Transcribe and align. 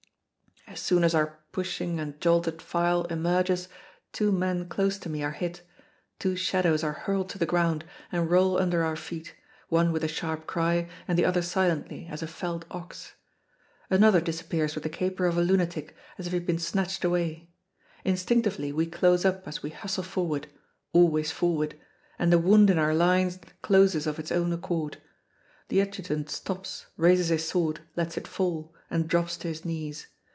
As 0.67 0.79
soon 0.79 1.03
as 1.03 1.13
our 1.13 1.39
pushing 1.51 1.99
and 1.99 2.17
jolted 2.21 2.61
file 2.61 3.03
emerges, 3.05 3.67
two 4.13 4.31
men 4.31 4.69
close 4.69 4.97
to 4.99 5.09
me 5.09 5.21
are 5.21 5.31
hit, 5.33 5.63
two 6.17 6.37
shadows 6.37 6.81
are 6.81 6.93
hurled 6.93 7.27
to 7.31 7.37
the 7.37 7.45
ground 7.45 7.83
and 8.09 8.29
roll 8.29 8.57
under 8.57 8.81
our 8.81 8.95
feet, 8.95 9.35
one 9.67 9.91
with 9.91 10.01
a 10.01 10.07
sharp 10.07 10.47
cry, 10.47 10.87
and 11.09 11.19
the 11.19 11.25
other 11.25 11.41
silently, 11.41 12.07
as 12.09 12.23
a 12.23 12.27
felled 12.27 12.65
ox. 12.71 13.15
Another 13.89 14.21
disappears 14.21 14.73
with 14.73 14.85
the 14.85 14.89
caper 14.89 15.25
of 15.25 15.37
a 15.37 15.41
lunatic, 15.41 15.93
as 16.17 16.25
if 16.27 16.31
he 16.31 16.37
had 16.39 16.47
been 16.47 16.57
snatched 16.59 17.03
away. 17.03 17.49
Instinctively 18.05 18.71
we 18.71 18.85
close 18.85 19.25
up 19.25 19.45
as 19.49 19.61
we 19.61 19.71
hustle 19.71 20.03
forward 20.05 20.47
always 20.93 21.31
forward 21.31 21.77
and 22.17 22.31
the 22.31 22.39
wound 22.39 22.69
in 22.69 22.79
our 22.79 22.95
line 22.95 23.29
closes 23.61 24.07
of 24.07 24.19
its 24.19 24.31
own 24.31 24.53
accord. 24.53 25.01
The 25.67 25.81
adjutant 25.81 26.29
stops, 26.29 26.85
raises 26.95 27.27
his 27.27 27.45
sword, 27.45 27.81
lets 27.97 28.15
it 28.15 28.25
fall, 28.27 28.73
and 28.89 29.09
drops 29.09 29.35
to 29.37 29.49
his 29.49 29.65
knees. 29.65 30.07